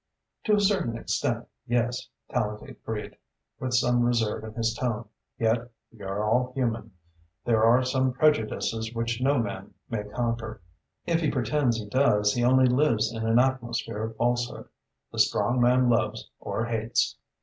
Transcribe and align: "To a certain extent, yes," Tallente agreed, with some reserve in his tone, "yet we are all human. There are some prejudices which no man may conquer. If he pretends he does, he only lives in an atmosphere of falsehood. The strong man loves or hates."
"To 0.45 0.55
a 0.55 0.59
certain 0.59 0.97
extent, 0.97 1.47
yes," 1.67 2.09
Tallente 2.31 2.69
agreed, 2.71 3.17
with 3.59 3.75
some 3.75 4.01
reserve 4.01 4.43
in 4.43 4.55
his 4.55 4.73
tone, 4.73 5.07
"yet 5.37 5.69
we 5.93 6.01
are 6.03 6.23
all 6.23 6.53
human. 6.53 6.93
There 7.45 7.63
are 7.63 7.83
some 7.83 8.11
prejudices 8.11 8.95
which 8.95 9.21
no 9.21 9.37
man 9.37 9.75
may 9.91 10.03
conquer. 10.05 10.63
If 11.05 11.21
he 11.21 11.29
pretends 11.29 11.77
he 11.77 11.85
does, 11.85 12.33
he 12.33 12.43
only 12.43 12.65
lives 12.65 13.11
in 13.13 13.27
an 13.27 13.37
atmosphere 13.37 14.01
of 14.01 14.17
falsehood. 14.17 14.67
The 15.11 15.19
strong 15.19 15.61
man 15.61 15.87
loves 15.87 16.27
or 16.39 16.65
hates." 16.65 17.17